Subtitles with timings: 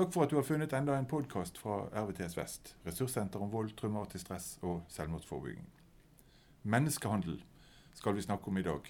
[0.00, 3.74] Takk for at du har funnet enda en podkast fra RVTS Vest, ressurssenter om vold,
[3.76, 5.66] traumatisk stress og selvmordsforebygging.
[6.62, 7.42] Menneskehandel
[7.98, 8.88] skal vi snakke om i dag.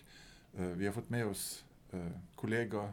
[0.54, 2.84] Eh, vi har fått med oss eh, kollega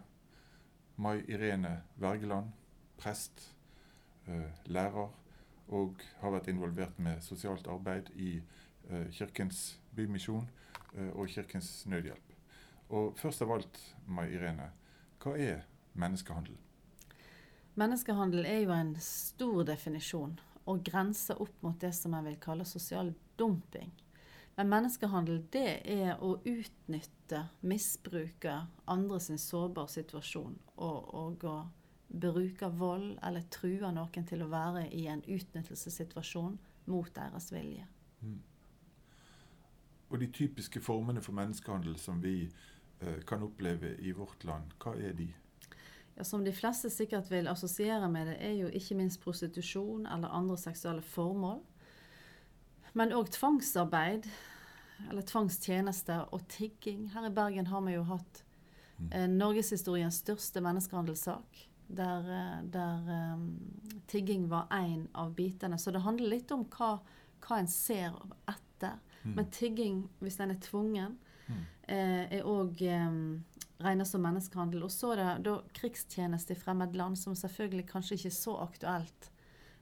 [0.95, 2.57] Mai Irene Wergeland,
[2.97, 3.53] prest,
[4.25, 5.13] eh, lærer,
[5.67, 8.39] og har vært involvert med sosialt arbeid i
[9.11, 10.49] Kirkens Bymisjon
[11.13, 12.33] og Kirkens Nødhjelp.
[12.89, 14.71] Og først av alt, Mai Irene,
[15.21, 16.57] hva er menneskehandel?
[17.77, 20.33] Menneskehandel er jo en stor definisjon
[20.67, 23.91] og grenser opp mot det som jeg vil kalle sosial dumping.
[24.57, 28.55] Men menneskehandel det er å utnytte, misbruke
[28.89, 31.57] andre sin sårbare situasjon og, og å
[32.07, 36.57] bruke vold eller true noen til å være i en utnyttelsessituasjon
[36.89, 37.85] mot deres vilje.
[38.25, 38.39] Mm.
[40.09, 44.95] Og de typiske formene for menneskehandel som vi eh, kan oppleve i vårt land, hva
[44.97, 45.27] er de?
[46.17, 50.33] Ja, Som de fleste sikkert vil assosiere med det, er jo ikke minst prostitusjon eller
[50.33, 51.59] andre seksuelle formål.
[52.97, 54.25] Men òg tvangsarbeid,
[55.09, 57.11] eller tvangstjeneste og tigging.
[57.13, 58.41] Her i Bergen har vi jo hatt
[58.97, 59.11] mm.
[59.11, 61.65] eh, norgeshistoriens største menneskehandelssak.
[61.87, 63.45] Der, eh, der um,
[64.09, 65.77] tigging var én av bitene.
[65.77, 66.95] Så det handler litt om hva,
[67.45, 68.17] hva en ser
[68.49, 68.97] etter.
[69.21, 69.35] Mm.
[69.35, 71.61] Men tigging, hvis den er tvungen, mm.
[71.93, 72.81] eh, er òg
[73.77, 74.83] regnes som menneskehandel.
[74.83, 78.57] Og så er det da krigstjeneste i fremmed land, som selvfølgelig kanskje ikke er så
[78.63, 79.31] aktuelt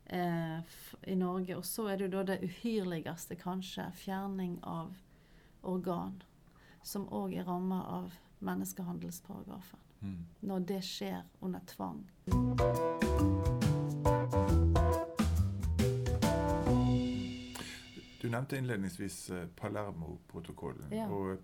[0.05, 0.59] eh,
[1.07, 1.57] i Norge.
[1.57, 4.93] Og så er det jo da det uhyrligste, kanskje, fjerning av
[5.63, 6.21] organ.
[6.83, 8.13] Som òg er ramma av
[8.45, 9.79] menneskehandelsparagrafen.
[10.01, 10.25] Mm.
[10.39, 12.03] Når det skjer under tvang.
[18.21, 20.93] Du nevnte innledningsvis eh, Palermo-protokollen.
[20.93, 21.05] Ja.
[21.13, 21.37] og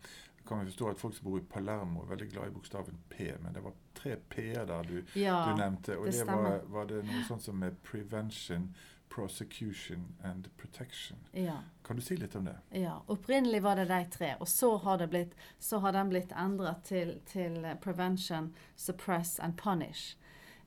[0.52, 3.32] kan vi forstå at Folk som bor i Palermo, er veldig glad i bokstaven P,
[3.40, 5.96] men det var tre P-er der du, ja, du, nevnte.
[5.98, 8.74] Og det, det var, var, det noe sånt som med prevention,
[9.12, 11.24] prosecution and protection.
[11.32, 11.62] Ja.
[11.88, 12.58] Kan du si litt om det?
[12.82, 12.98] Ja.
[13.08, 17.18] Opprinnelig var det de tre, og så har, blitt, så har den blitt endret til,
[17.32, 20.18] til, prevention, suppress and punish.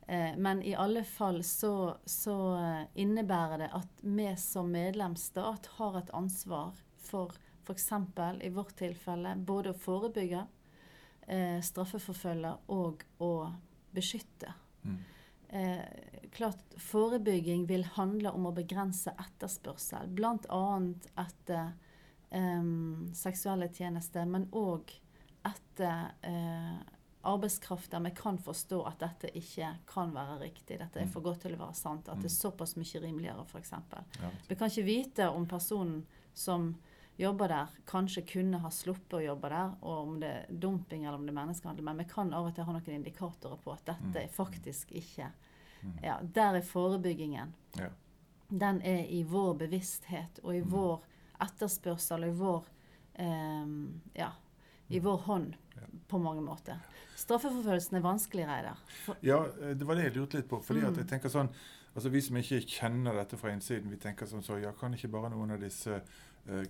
[0.07, 2.37] Eh, men i alle fall så, så
[2.95, 7.91] innebærer det at vi som medlemsstat har et ansvar for F.eks.
[8.45, 10.45] i vårt tilfelle både å forebygge,
[11.27, 13.33] eh, straffeforfølge og å
[13.95, 14.53] beskytte.
[14.85, 14.99] Mm.
[15.49, 20.65] Eh, klart Forebygging vil handle om å begrense etterspørsel, bl.a.
[21.23, 21.73] etter
[22.31, 22.67] eh,
[23.17, 24.93] seksuelle tjenester, men òg
[25.45, 26.81] etter eh,
[27.25, 30.79] arbeidskraft der vi kan forstå at dette ikke kan være riktig.
[30.81, 31.13] Dette er mm.
[31.15, 32.09] for godt til å være sant.
[32.09, 32.41] At det er mm.
[32.41, 33.73] såpass mye rimeligere, f.eks.
[34.49, 36.03] Vi kan ikke vite om personen
[36.35, 36.73] som
[37.17, 41.19] jobber der, kanskje kunne ha sluppet å jobbe der, og om det er dumping eller
[41.19, 41.87] om det er menneskehandel.
[41.87, 44.35] Men vi kan av og til ha noen indikatorer på at dette er mm.
[44.35, 45.31] faktisk ikke
[45.83, 45.99] mm.
[46.03, 47.55] Ja, der er forebyggingen.
[47.79, 47.91] Ja.
[48.49, 50.73] Den er i vår bevissthet og i mm.
[50.75, 51.07] vår
[51.45, 52.73] etterspørsel og i vår
[53.23, 53.77] eh,
[54.19, 54.33] Ja,
[54.89, 55.55] i vår hånd
[56.09, 56.83] på mange måter.
[57.17, 58.83] Straffeforfølgelsen er vanskelig, Reidar.
[59.23, 60.61] Ja, eh, det var det jeg lurte litt på.
[60.63, 61.51] fordi at jeg tenker sånn,
[61.95, 65.13] altså Vi som ikke kjenner dette fra innsiden, vi tenker sånn så, ja, kan ikke
[65.15, 66.03] bare noen av disse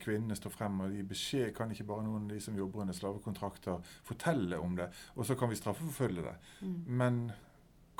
[0.02, 1.54] kvinnene står frem og gir beskjed?
[1.56, 4.90] Kan ikke bare noen av de som jobber under slavekontrakter, fortelle om det?
[5.16, 6.36] Og så kan vi straffeforfølge det.
[6.60, 6.76] Mm.
[7.00, 7.24] Men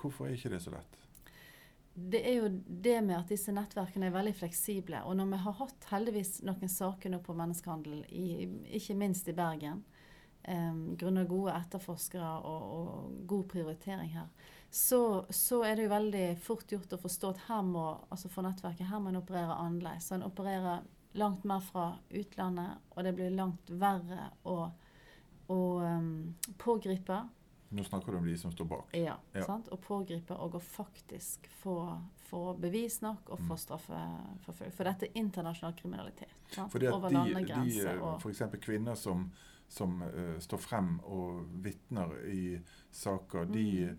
[0.00, 1.00] hvorfor er ikke det så lett?
[1.94, 5.04] Det er jo det med at disse nettverkene er veldig fleksible.
[5.06, 9.36] Og når vi har hatt heldigvis noen saker nå på menneskehandel, i, ikke minst i
[9.36, 9.84] Bergen,
[10.48, 14.26] um, grunnet gode etterforskere og, og, god prioritering her,
[14.74, 18.42] så, så, er det jo veldig fort gjort å forstå at her må, altså for
[18.42, 20.08] nettverket her må en operere annerledes.
[20.08, 20.82] Så en opererer
[21.14, 24.58] langt mer fra utlandet, og det blir langt verre å,
[25.46, 27.20] å um, pågripe.
[27.74, 28.92] Nå snakker du om de som står bak.
[28.98, 29.16] Ja.
[29.34, 29.46] ja.
[29.46, 29.70] Sant?
[29.72, 31.78] Å pågripe og å faktisk få,
[32.28, 34.36] få bevis nok og få straffeforfølgelse.
[34.42, 34.76] straffeforfølge.
[34.76, 36.36] For dette er internasjonal kriminalitet.
[36.50, 36.70] Sant?
[36.74, 38.46] Fordi at Over de, de F.eks.
[38.62, 39.28] kvinner som
[39.68, 42.58] som uh, står frem og vitner i
[42.90, 43.52] saker, mm.
[43.52, 43.96] de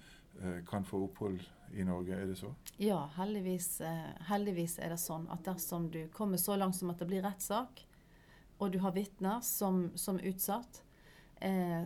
[0.68, 1.44] kan få opphold
[1.74, 2.50] i Norge, er det så?
[2.78, 7.00] Ja, heldigvis, uh, heldigvis, er det sånn at dersom du kommer så langt som at
[7.00, 7.86] det blir rettssak,
[8.58, 10.82] og du har vitner som, som utsatt,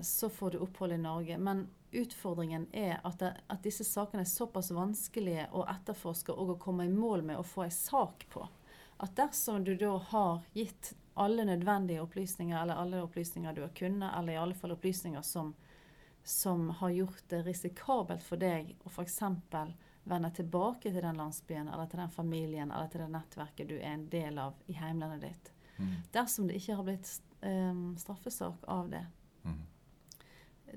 [0.06, 1.38] så får du opphold i Norge.
[1.42, 6.60] Men utfordringen er at, det, at, disse sakene er såpass vanskelige å etterforske og å
[6.62, 8.46] komme i mål med å få en sak på.
[9.00, 14.14] At dersom du da har gitt alle nødvendige opplysninger, eller alle opplysninger du har kunnet,
[14.18, 15.54] eller i alle fall opplysninger som,
[16.30, 19.20] som har gjort det risikabelt for deg å f.eks.
[20.04, 23.96] vende tilbake til den landsbyen, eller til den familien, eller til det nettverket du er
[23.96, 25.52] en del av i heimlandet ditt.
[25.80, 25.96] Mm.
[26.14, 27.10] Dersom det ikke har blitt
[27.42, 29.06] um, straffesak av det,
[29.44, 29.60] mm.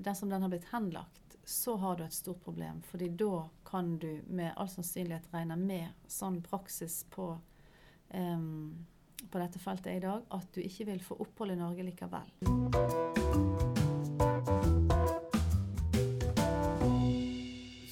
[0.09, 2.81] dersom den har blitt henlagt, så har du et stort problem.
[2.81, 7.35] fordi da kan du med all sannsynlighet regne med sånn praksis på,
[8.09, 8.85] um,
[9.29, 13.52] på dette feltet i dag at du ikke vil få opphold i Norge likevel.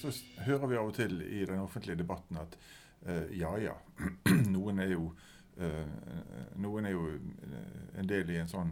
[0.01, 0.11] Så
[0.47, 2.55] hører vi av og til i den offentlige debatten at
[3.05, 3.75] eh, ja ja,
[4.55, 5.11] noen er jo
[5.61, 8.71] eh, noen er jo eh, en del i en sånn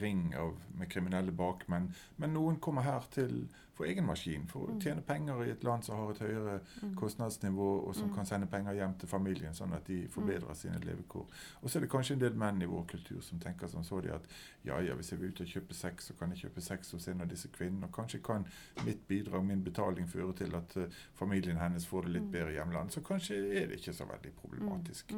[0.00, 1.94] ring av, med kriminelle bakmenn.
[2.16, 4.80] Men noen kommer her til for egen maskin, for å Mm.
[4.80, 6.94] tjene penger i et land som har et høyere Mm.
[6.94, 8.14] kostnadsnivå, og som Mm.
[8.14, 11.26] kan sende penger hjem til familien, sånn at de forbedrer sine levekår.
[11.62, 14.00] Og så er det kanskje en del menn i vår kultur som tenker som så
[14.02, 14.22] de at
[14.64, 17.08] ja, ja, hvis jeg vil ut og kjøpe sex, så kan jeg kjøpe sex hos
[17.08, 17.84] en av disse kvinnene.
[17.84, 18.46] Og kanskje kan
[18.84, 22.54] mitt bidrag, min betaling, føre til at eh, familien hennes får det litt bedre i
[22.58, 22.92] hjemlandet.
[22.92, 25.12] Så kanskje er det ikke så veldig problematisk.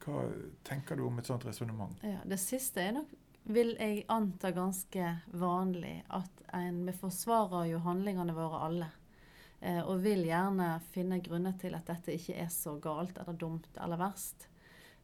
[0.00, 0.32] Hva
[0.64, 1.92] tenker du om et sånt resonnement?
[2.02, 3.06] Ja, det siste er nok,
[3.48, 5.10] vil jeg anta, ganske
[5.40, 6.02] vanlig.
[6.08, 8.90] At en, vi forsvarer jo handlingene våre alle.
[9.60, 13.80] Eh, og vil gjerne finne grunner til at dette ikke er så galt eller dumt
[13.80, 14.46] eller verst.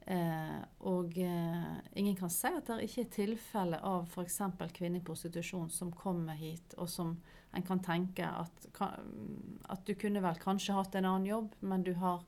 [0.07, 4.43] Eh, og eh, ingen kan si at det ikke er tilfelle av f.eks.
[4.77, 7.17] kvinner i prostitusjon som kommer hit, og som
[7.55, 11.95] en kan tenke at, at du kunne vel kanskje hatt en annen jobb, men du
[12.03, 12.23] har,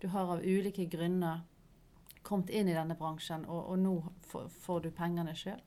[0.00, 1.44] du har av ulike grunner
[2.22, 3.94] kommet inn i denne bransjen, og, og nå
[4.28, 5.60] får, du pengene sjøl.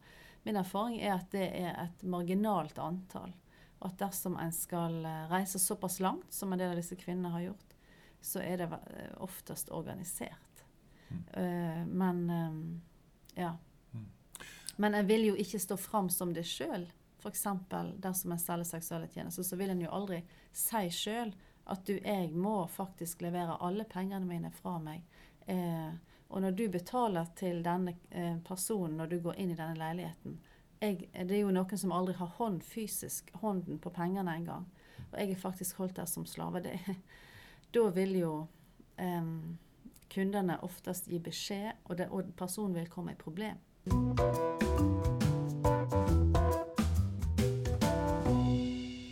[0.43, 3.33] Min erfaring er at det er et marginalt antall.
[3.81, 7.33] Og at dersom en skal eh, reise såpass langt som en del av disse kvinnene
[7.33, 7.75] har gjort,
[8.21, 10.65] så er det eh, oftest organisert.
[11.09, 11.21] Mm.
[11.41, 12.81] Eh, men
[13.35, 13.55] ja.
[13.93, 14.09] Mm.
[14.75, 16.85] Men en vil jo ikke stå fram som det sjøl.
[17.21, 17.45] F.eks.
[18.01, 20.23] dersom en selger seksuelle tjenester, så vil en jo aldri
[20.57, 21.33] si sjøl
[21.69, 25.03] at du, jeg må faktisk levere alle pengene mine fra meg.
[25.45, 25.91] Eh,
[26.31, 30.37] og når du betaler til denne eh, personen når du går inn i denne leiligheten
[30.81, 34.63] jeg, Det er jo noen som aldri har hånd fysisk, hånden på pengene engang.
[35.11, 36.63] Og jeg er faktisk holdt der som slave.
[36.65, 36.79] Det,
[37.75, 38.31] da vil jo
[38.97, 39.59] um,
[40.09, 43.61] kundene oftest gi beskjed, og, det, og personen vil komme i problem.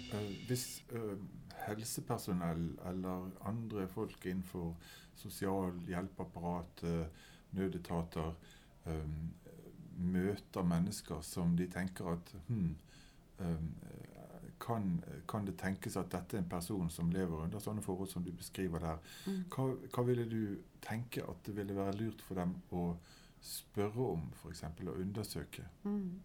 [0.10, 1.14] Eh, hvis eh,
[1.70, 4.74] helsepersonell eller andre folk innenfor
[5.20, 6.84] sosial hjelpeapparat,
[7.56, 8.36] nødetater,
[8.86, 9.16] um,
[10.00, 12.70] møter mennesker som de tenker at hm,
[13.44, 13.72] um,
[14.60, 18.24] kan, kan det tenkes at dette er en person som lever under sånne forhold som
[18.26, 19.00] du beskriver der?
[19.28, 19.44] Mm.
[19.54, 20.42] Hva, hva ville du
[20.84, 22.90] tenke at det ville være lurt for dem å
[23.44, 25.64] spørre om, f.eks., og undersøke?
[25.84, 26.20] Mm.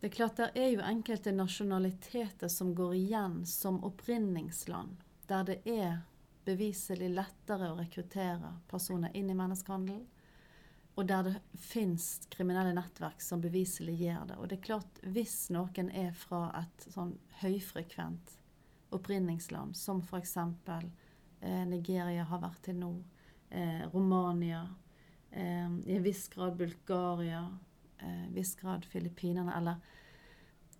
[0.00, 4.96] Det er klart det er jo enkelte nasjonaliteter som går igjen som opprinningsland,
[5.28, 5.98] der det er
[6.48, 10.00] beviselig lettere å rekruttere personer inn i menneskehandel,
[10.96, 14.40] og der det fins kriminelle nettverk som beviselig gjør det.
[14.40, 17.14] Og det er klart, hvis noen er fra et sånn
[17.44, 18.38] høyfrekvent
[18.96, 20.36] opprinningsland, som f.eks.
[21.40, 22.94] Eh, Nigeria har vært til nå,
[23.52, 24.64] eh, Romania,
[25.30, 27.44] eh, i en viss grad Bulgaria,
[28.02, 29.80] eh, viss grad Filippinene, eller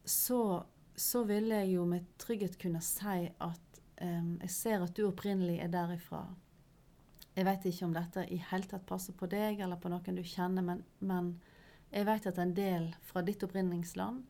[0.04, 0.62] så,
[0.96, 5.60] så vil jeg jo med trygghet kunne si at eh, jeg ser at du opprinnelig
[5.60, 6.24] er derifra.
[7.36, 10.24] Jeg vet ikke om dette i hele tatt passer på deg eller på noen du
[10.26, 11.34] kjenner, men, men
[11.90, 14.24] jeg vet at en del fra ditt opprinnelsesland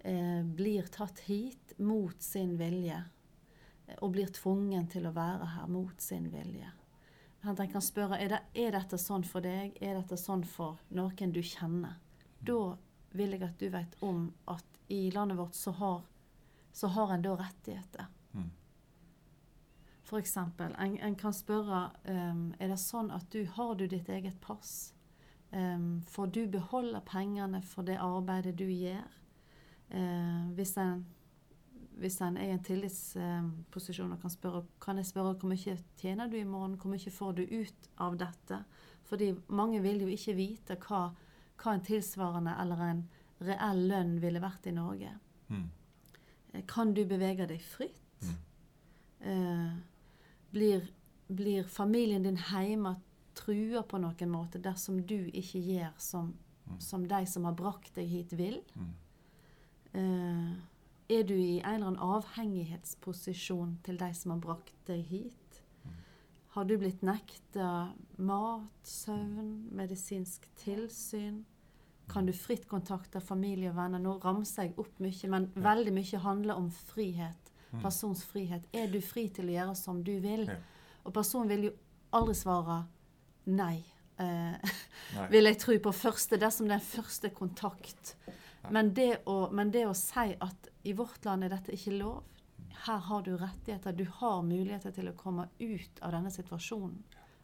[0.00, 2.98] eh, blir tatt hit mot sin vilje.
[3.86, 6.72] eh, Og blir tvungen til å være her mot sin vilje.
[7.46, 11.32] Han kan spørre er, det, er dette sånn for deg, er dette sånn for noen
[11.32, 12.00] du kjenner.
[12.40, 12.76] Da
[13.16, 16.02] vil jeg at du vet om at i landet vårt så har,
[16.72, 18.06] så har en da rettigheter.
[18.32, 18.50] Mm.
[20.18, 24.38] Eksempel, en, en kan spørre um, er det sånn at du har du ditt eget
[24.40, 24.94] pass.
[25.52, 29.04] Um, får du beholde pengene for det arbeidet du gjør?
[29.92, 31.04] Uh, hvis, en,
[32.00, 36.28] hvis en er i en tillitsposisjon og kan spørre kan jeg spørre hvor mye tjener
[36.28, 38.62] du i morgen, hvor mye får du ut av dette?
[39.08, 41.10] Fordi mange vil jo ikke vite hva,
[41.58, 43.02] hva en tilsvarende eller en
[43.40, 45.10] reell lønn ville vært i Norge.
[45.50, 45.68] Mm.
[46.54, 48.22] Eh, Kan du bevege deg fritt?
[48.22, 48.36] Mm.
[49.20, 49.72] Eh,
[50.52, 50.88] blir,
[51.28, 52.96] blir familien din hjemme
[53.34, 56.34] trua på noen måte dersom du ikke gjør som,
[56.68, 56.80] Mm.
[56.80, 58.58] som de som har brakt deg hit, vil?
[58.76, 58.90] Mm.
[59.94, 60.56] Eh,
[61.16, 65.47] er du i en eller annen avhengighetsposisjon til de som har brakt deg hit?
[66.58, 71.44] Har du blitt nekta mat, søvn, medisinsk tilsyn?
[72.10, 74.00] Kan du fritt kontakte familie og venner?
[74.02, 75.60] Nå ramser jeg opp mye, men Ja.
[75.62, 77.52] veldig mye handler om frihet.
[77.70, 77.82] Mm.
[77.82, 78.66] Persons frihet.
[78.72, 80.46] Er du fri til å gjøre som du vil?
[80.46, 80.56] Ja.
[81.06, 81.72] Og personen vil jo
[82.12, 82.88] aldri svare
[83.46, 83.84] nei.
[84.18, 84.56] Eh,
[85.30, 88.16] vil jeg tro på første, dersom det er første kontakt
[88.70, 92.24] Men det, å, men det å si at i vårt land er dette ikke lov
[92.86, 93.92] Her har du rettigheter.
[93.92, 96.98] Du har muligheter til å komme ut av denne situasjonen.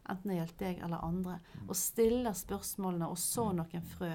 [0.09, 1.39] Enten det gjelder deg eller andre.
[1.67, 4.11] Og stiller spørsmålene og så noen frø.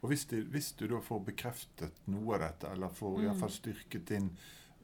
[0.00, 3.24] Og hvis, det, hvis du da får bekreftet noe av dette, eller får Mm.
[3.26, 4.30] hvert fall styrket din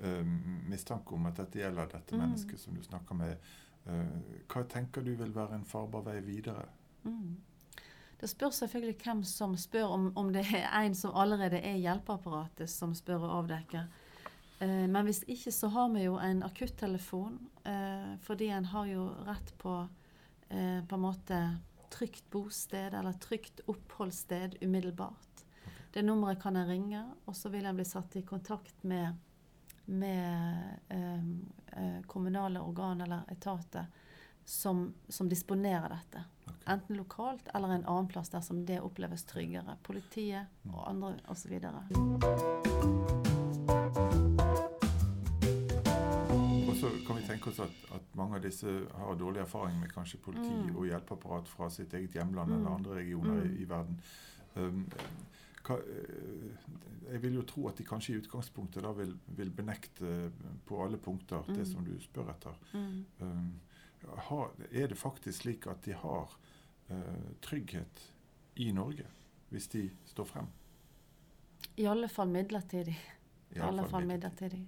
[0.00, 0.24] eh,
[0.68, 2.20] mistanke om at dette gjelder dette Mm.
[2.20, 3.36] mennesket som du snakker med,
[3.86, 6.66] uh, hva tenker du vil være en farbar vei videre?
[7.04, 7.36] Mm.
[8.20, 11.80] Det spørs selvfølgelig hvem som spør, om, om det er en som allerede er i
[11.84, 13.86] hjelpeapparatet som spør og avdekker.
[14.64, 19.10] Eh, men hvis ikke, så har vi jo en akuttelefon, eh, fordi en har jo
[19.28, 19.76] rett på
[20.48, 21.40] eh, på en måte
[21.92, 25.44] trygt bosted eller trygt oppholdssted umiddelbart.
[25.92, 29.14] Det nummeret kan en ringe, og så vil en bli satt i kontakt med,
[29.84, 31.28] med eh,
[31.78, 33.86] eh, kommunale organ eller etater
[34.44, 36.24] som, som disponerer dette.
[36.66, 39.78] Enten lokalt eller en annen plass dersom det oppleves tryggere.
[39.82, 41.60] Politiet og andre osv.
[47.34, 50.76] tenke oss at, at mange av disse har dårlig erfaring med kanskje politi Mm.
[50.76, 52.56] og hjelpeapparat fra sitt eget hjemland Mm.
[52.58, 53.50] eller andre regioner Mm.
[53.56, 54.00] i, i verden.
[54.56, 54.88] Um,
[55.64, 60.30] hva, eh, jeg vil jo tro at de kanskje i utgangspunktet da vil, vil benekte
[60.66, 61.72] på alle punkter det Mm.
[61.72, 62.54] som du spør etter.
[62.74, 63.04] Mm.
[63.20, 63.60] Um,
[64.18, 66.36] har, er det faktisk slik at de har
[66.90, 66.96] uh,
[67.40, 68.12] trygghet
[68.56, 69.06] i Norge,
[69.50, 70.46] hvis de står frem?
[71.76, 72.96] I alle fall midlertidig.
[73.56, 74.66] I alle fall midlertidig.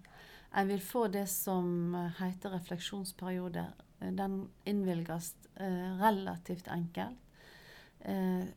[0.55, 3.67] En vil få det som eh, heter refleksjonsperiode.
[4.01, 7.23] Eh, Den innvilges eh, relativt enkelt.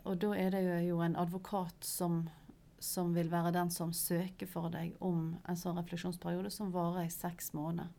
[0.04, 2.20] Og da er det jo en advokat som,
[2.78, 7.10] som vil være den som søker for deg om en sånn refleksjonsperiode som varer i
[7.10, 7.90] seks måneder.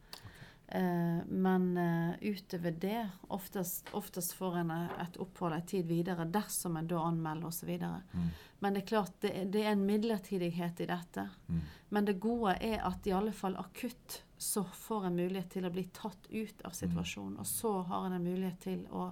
[0.72, 6.28] Eh, men eh, utover det Oftest, oftest får en eh, et opphold en tid videre
[6.30, 7.72] dersom en da anmelder osv.
[7.80, 8.28] Mm.
[8.62, 11.26] Men det er klart det, det er en midlertidighet i dette.
[11.48, 11.60] Mm.
[11.88, 15.72] Men det gode er at i alle fall akutt så får en mulighet til å
[15.74, 17.40] bli tatt ut av situasjonen.
[17.42, 19.10] Og så har en en mulighet til å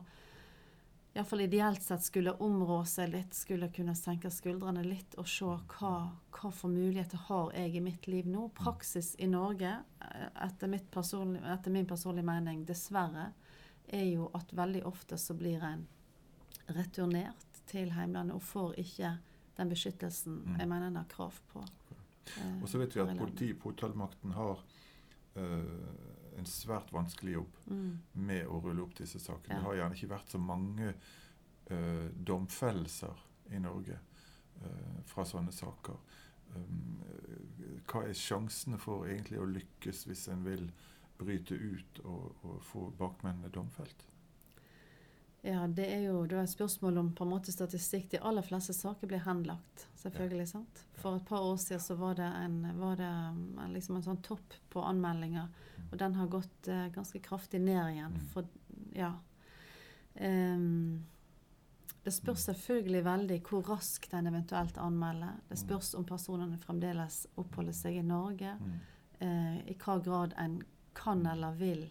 [1.19, 5.45] iallfall ideelt sett skulle områ seg litt, skulle kunne senke skuldrene litt og se
[5.75, 5.93] hva,
[6.31, 8.49] hva for muligheter har jeg i mitt liv nå.
[8.55, 13.33] Praksis i Norge, eh, etter, etter min personlige mening, dessverre,
[13.89, 15.87] er jo at veldig ofte så blir en
[16.77, 19.15] returnert til heimlandet og får ikke
[19.59, 20.59] den beskyttelsen Mm.
[20.59, 21.65] jeg mener en har krav på.
[22.37, 24.59] eh, Og så vet vi at politiet politi, påtalemakten har
[25.37, 27.99] eh, en svært vanskelig jobb Mm.
[28.15, 29.55] med å rulle opp disse sakene.
[29.55, 29.61] Ja.
[29.61, 30.93] Det har gjerne ikke vært så mange
[31.71, 33.99] uh, domfellelser i Norge
[34.63, 35.99] uh, fra sånne saker.
[36.57, 37.03] Um,
[37.91, 40.71] hva er sjansene for egentlig å lykkes hvis en vil
[41.19, 44.07] bryte ut og, og få bakmennene domfelt?
[45.47, 48.09] Ja, det er jo da et spørsmål om på en måte statistikk.
[48.11, 50.49] De aller fleste saker blir henlagt, selvfølgelig.
[50.51, 50.83] sant?
[50.99, 53.13] For et par år siden så var det en, var det
[53.75, 55.47] liksom en sånn topp på anmeldinger,
[55.91, 58.19] og den har gått eh, ganske kraftig ned igjen.
[58.19, 58.27] Mm.
[58.33, 58.51] For,
[58.99, 59.13] ja.
[60.19, 61.07] Um,
[62.03, 65.39] det spørs selvfølgelig veldig hvor raskt en eventuelt anmelder.
[65.49, 68.57] Det spørs om personene fremdeles oppholder seg i Norge.
[68.59, 68.77] Mm.
[69.21, 70.59] eh, I hva grad en
[70.99, 71.85] kan eller vil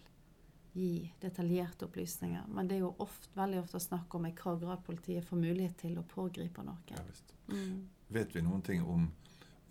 [0.72, 2.44] gi detaljerte opplysninger.
[2.48, 5.76] Men det er jo ofte, veldig ofte snakk om i hva grad politiet får mulighet
[5.84, 6.76] til å pågripe noe.
[6.90, 7.02] Ja.
[7.48, 7.88] Mm.
[8.08, 9.08] Vet vi noen ting om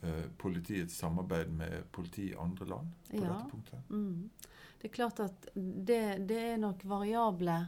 [0.01, 3.33] eh, politiets samarbeid med politi i andre land på Ja.
[3.33, 3.89] dette punktet?
[3.89, 4.29] Mm.
[4.81, 7.65] Det er klart at det, det er nok variable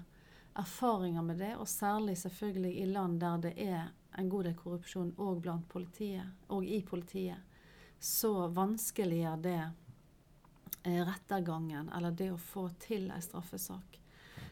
[0.60, 5.14] erfaringer med det, og særlig selvfølgelig i land der det er en god del korrupsjon
[5.18, 7.38] òg blant politiet, og i politiet.
[8.00, 9.60] Så vanskeliggjør det
[10.84, 14.00] rettergangen, eller det å få til ei straffesak.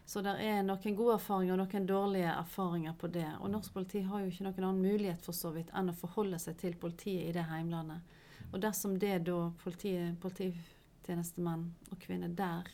[0.08, 3.28] Så det er noen gode erfaringer og noen dårlige erfaringer på det.
[3.42, 6.40] Og norsk politi har jo ikke noen annen mulighet for så vidt enn å forholde
[6.40, 8.16] seg til politiet i det heimlandet.
[8.54, 12.72] Og dersom det da politiet, polititjenestemenn og -kvinner der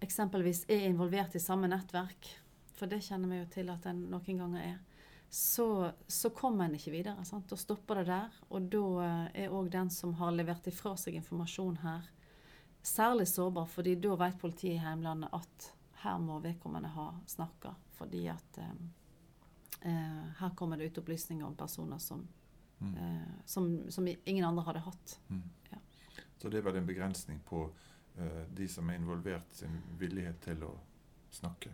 [0.00, 2.28] eksempelvis er involvert i samme nettverk,
[2.74, 4.76] for det kjenner vi jo til at en noen ganger er,
[5.30, 7.24] så, så kommer en ikke videre.
[7.24, 7.48] Sant?
[7.50, 8.36] Da stopper det der.
[8.48, 12.06] Og da eh, er òg den som har levert ifra seg informasjon her,
[12.88, 15.68] særlig sårbar, fordi da vet politiet i heimlandet at
[16.02, 18.74] her må vedkommende ha snakka, fordi at eh,
[19.90, 22.26] eh, her kommer det ut opplysninger om personer som,
[22.80, 22.92] Mm.
[22.94, 25.16] eh, som, som ingen andre hadde hatt.
[25.28, 25.42] Mm.
[25.72, 25.78] Ja.
[26.38, 27.64] Så det er vel en begrensning på
[28.18, 30.70] eh, de som er involvert, sin villighet til å
[31.34, 31.72] snakke.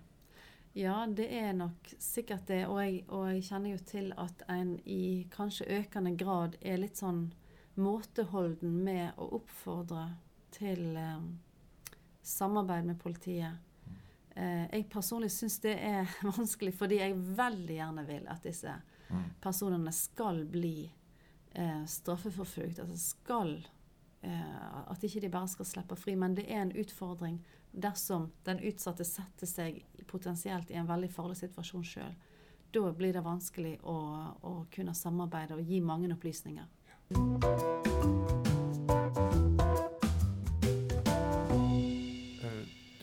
[0.74, 2.62] Ja, det er nok sikkert det.
[2.66, 6.96] Og jeg, og jeg kjenner jo til at en i kanskje økende grad er litt
[6.96, 7.26] sånn
[7.76, 10.06] måteholden med å oppfordre
[10.54, 11.28] til eh,
[12.22, 13.60] samarbeid med politiet.
[14.34, 18.74] Eh, jeg personlig syns det er vanskelig, fordi jeg veldig gjerne vil at disse
[19.10, 19.22] Mm.
[19.40, 20.90] personene skal bli
[21.52, 22.76] eh, straffeforfulgt.
[22.88, 23.68] Det skal,
[24.20, 26.14] eh, at ikke de bare skal slippe fri.
[26.16, 27.36] Men det er en utfordring
[27.70, 32.16] dersom den utsatte setter seg potensielt i en veldig farlig situasjon sjøl.
[32.72, 33.98] Da blir det vanskelig å,
[34.42, 36.66] å kunne samarbeide og gi mange opplysninger.
[37.14, 38.43] Eh,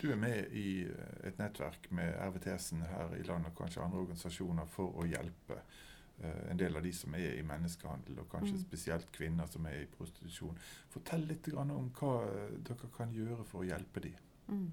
[0.02, 4.00] Du er med i eh, et nettverk med RVTS-en her i landet og kanskje andre
[4.02, 8.56] organisasjoner for å hjelpe uh, en del av de som er i menneskehandel, og kanskje
[8.56, 8.64] Mm.
[8.64, 10.58] spesielt kvinner som er i prostitusjon.
[10.90, 14.10] Fortell litt grann om hva eh, dere kan gjøre for å hjelpe de.
[14.48, 14.72] Mm.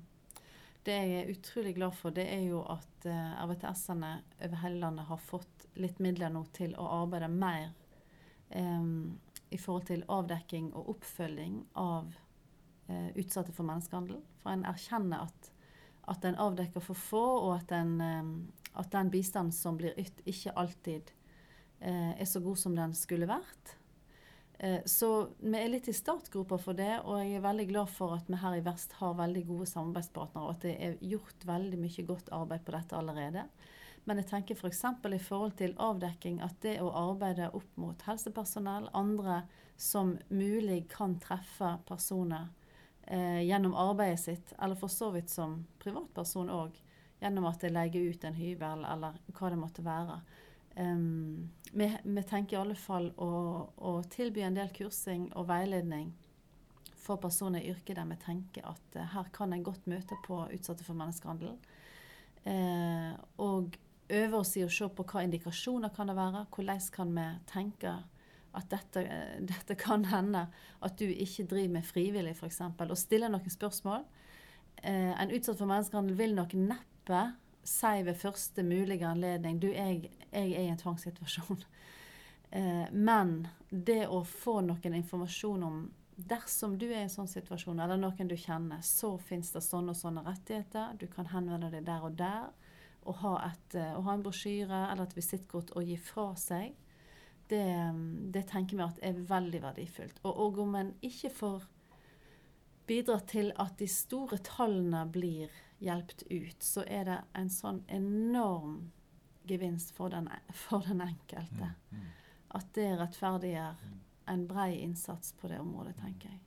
[0.86, 5.06] Det jeg er utrolig glad for, det er jo at uh, RVTS-ene over hele landet
[5.06, 7.70] har fått litt midler nå til å arbeide mer
[8.56, 9.20] um,
[9.52, 12.16] i forhold til avdekking og oppfølging av
[12.90, 14.20] eh, utsatte for menneskehandel.
[14.42, 15.52] For en erkjenner at,
[16.12, 18.34] at en avdekker for få, og at, en, em,
[18.74, 21.14] at den bistanden som blir ytt, ikke alltid
[21.80, 23.76] eh, er så god som den skulle vært.
[24.60, 28.18] Eh, Så vi er litt i startgropa for det, og jeg er veldig glad for
[28.18, 31.80] at vi her i Vest har veldig gode samarbeidspartnere, og at det er gjort veldig
[31.80, 33.46] mye godt arbeid på dette allerede.
[34.08, 34.84] Men jeg tenker f.eks.
[35.14, 39.44] i forhold til avdekking at det å arbeide opp mot helsepersonell, andre
[39.80, 42.50] som mulig kan treffe personer
[43.10, 46.78] eh, gjennom arbeidet sitt, eller for så vidt som privatperson òg,
[47.20, 50.22] gjennom at jeg leier ut en hybel eller hva det måtte være.
[50.80, 53.32] Um, vi, vi tenker i alle fall å,
[53.76, 56.14] å tilby en del kursing og veiledning
[57.00, 60.46] for personer i yrket der vi tenker at uh, her kan en godt møte på
[60.56, 61.58] utsatte for menneskehandel.
[62.46, 63.76] Uh, og
[64.10, 66.46] øve oss i å se på hva indikasjoner kan det være.
[66.54, 67.98] Hvordan kan vi tenke
[68.60, 70.46] at dette, eh, dette kan hende
[70.86, 72.62] at du ikke driver med frivillig, f.eks.
[72.68, 74.06] Og stiller noen spørsmål.
[74.84, 77.24] Eh, en utsatt for menneskehandel vil nok neppe
[77.68, 81.64] si ved første mulige anledning du, jeg, jeg er i en tvangssituasjon.
[82.50, 85.76] Eh, men det å få noen informasjon om
[86.18, 89.94] dersom du er i en sånn situasjon, eller noen du kjenner, så fins det sånne
[89.94, 90.96] og sånne rettigheter.
[90.98, 92.50] Du kan henvende deg der og der.
[93.06, 96.74] Og ha, et, og ha en brosjyre eller et visittkort å gi fra seg.
[97.50, 97.66] Det,
[98.34, 100.20] det tenker vi at er veldig verdifullt.
[100.24, 101.64] Og, og om en ikke får
[102.90, 105.50] bidra til at de store tallene blir
[105.82, 108.92] hjulpet ut, så er det en sånn enorm
[109.50, 111.72] gevinst for den, for den enkelte.
[111.90, 112.06] Mm.
[112.60, 113.98] At det rettferdiggjør Mm.
[114.28, 116.40] en brei innsats på det området, tenker jeg.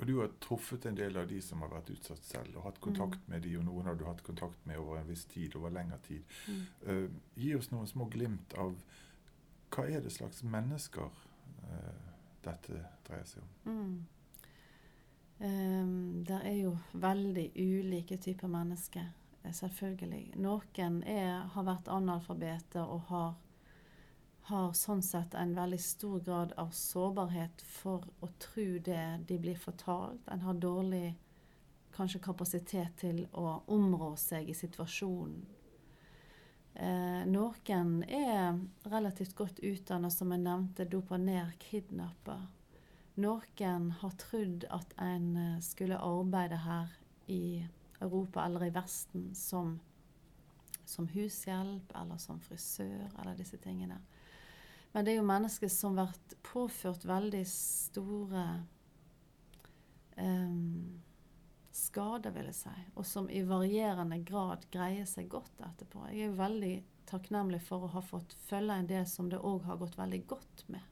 [0.00, 2.80] Og du har truffet en del av de som har vært utsatt selv, og hatt
[2.80, 3.28] kontakt Mm.
[3.34, 5.98] med de, og noen har du hatt kontakt med over en viss tid, over lengre
[6.06, 6.22] tid.
[6.48, 6.66] Mm.
[6.86, 8.76] Uh, gi oss noen små glimt av
[9.70, 11.10] hva er det slags mennesker
[11.68, 12.08] eh,
[12.44, 13.52] dette dreier seg om.
[13.70, 14.06] Mm.
[15.40, 19.06] Um, det er jo veldig ulike typer mennesker,
[19.42, 20.34] eh, selvfølgelig.
[20.36, 23.30] Noen er, har vært analfabeter og har,
[24.50, 29.56] har sånn sett en veldig stor grad av sårbarhet for å tro det de blir
[29.60, 30.28] fortalt.
[30.28, 31.14] En har dårlig
[31.96, 35.40] kanskje kapasitet til å områ seg i situasjonen.
[36.74, 38.58] Eh, noen er
[38.90, 42.46] relativt godt utdannet, som jeg nevnte, dopa ned kidnapper.
[43.20, 46.94] Noen har trodd at en eh, skulle arbeide her
[47.28, 47.66] i
[48.00, 49.74] Europa eller i Vesten som,
[50.86, 53.98] som hushjelp eller som frisør eller disse tingene.
[54.92, 58.46] Men det er jo mennesker som har påført veldig store
[60.16, 61.02] em,
[61.80, 66.06] skader, vil jeg si, og som i varierende grad greier seg godt etterpå.
[66.12, 66.74] Jeg er veldig
[67.10, 70.64] takknemlig for å ha fått følge en del som det òg har gått veldig godt
[70.70, 70.86] med.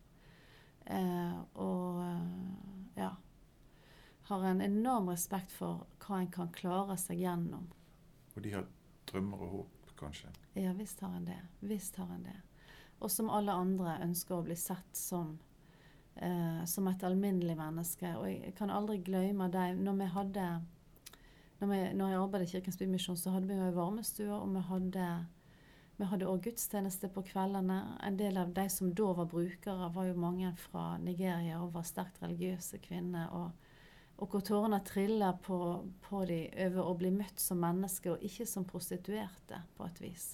[0.88, 3.10] Eh, og eh, ja
[4.30, 7.66] Har en enorm respekt for hva en kan klare seg gjennom.
[8.34, 8.64] Og de har
[9.08, 10.32] drømmer og håp, kanskje.
[10.56, 11.38] Ja, visst har en det.
[11.60, 12.36] Visst har en det.
[12.98, 15.38] Og som alle andre ønsker å bli sett som,
[16.16, 18.10] eh, som et alminnelig menneske.
[18.16, 19.84] Og jeg kan aldri glemme dem.
[19.84, 20.46] Når vi hadde
[21.58, 24.54] når, vi, når jeg arbeidet i Kirkens Bymisjon, så hadde vi jo ei varmestue, og
[24.54, 25.08] vi hadde
[25.98, 27.76] vi hadde òg gudstjeneste på kveldene.
[28.06, 31.88] En del av de som da var brukere, var jo mange fra Nigeria og var
[31.88, 33.32] sterkt religiøse kvinner.
[33.34, 33.50] Og,
[34.22, 35.58] og hvor tårene trilla på,
[36.06, 40.28] på de over å bli møtt som mennesker, og ikke som prostituerte, på et vis.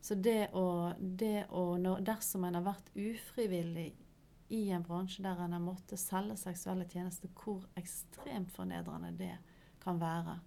[0.00, 3.90] Så det å, det å når, Dersom en har vært ufrivillig
[4.56, 9.34] i en bransje der en har måttet selge seksuelle tjenester, hvor ekstremt fornedrende det
[9.84, 10.40] kan være.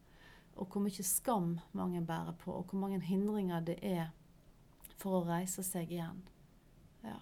[0.58, 4.10] Og hvor mye skam mange bærer på, og hvor mange hindringer det er
[4.98, 6.24] for å reise seg igjen.
[7.04, 7.18] Ja.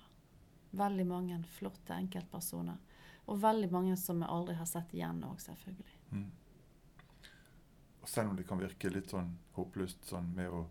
[0.72, 2.78] Veldig mange flotte enkeltpersoner.
[3.26, 5.96] Og veldig mange som vi aldri har sett igjen òg, selvfølgelig.
[6.12, 6.32] Mm.
[8.02, 10.66] Og selv om det kan virke litt sånn håpløst sånn med å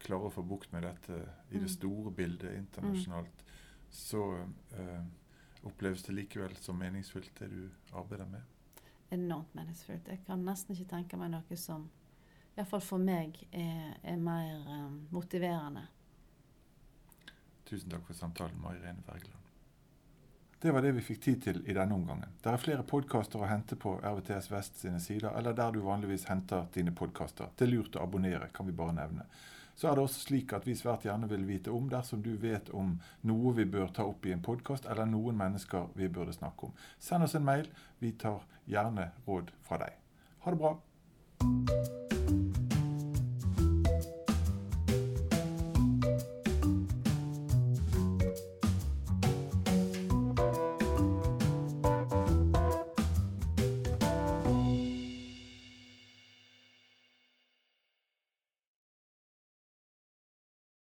[0.00, 1.16] klare å få bukt med dette
[1.50, 1.74] i det Mm.
[1.76, 3.44] store bildet internasjonalt,
[3.90, 5.04] så eh,
[5.62, 8.40] Oppleves det likevel som meningsfullt, det du arbeider med?
[9.10, 10.08] Enormt meningsfullt.
[10.08, 11.90] Jeg kan nesten ikke tenke meg noe som
[12.60, 15.86] iallfall for meg er, er mer um, motiverende.
[17.68, 19.36] Tusen takk for samtalen, Mari Rene Wergeland.
[20.60, 22.34] Det var det vi fikk tid til i denne omgangen.
[22.42, 26.26] Det er flere podkaster å hente på RVTS Vest sine sider, eller der du vanligvis
[26.28, 27.48] henter dine podkaster.
[27.56, 29.24] Det er lurt å abonnere, kan vi bare nevne.
[29.72, 32.68] Så er det også slik at vi svært gjerne vil vite om dersom du vet
[32.76, 32.98] om
[33.30, 36.74] noe vi bør ta opp i en podkast, eller noen mennesker vi burde snakke om.
[37.00, 37.70] Send oss en mail.
[38.02, 39.96] Vi tar gjerne råd fra deg.
[40.44, 40.76] Ha det bra.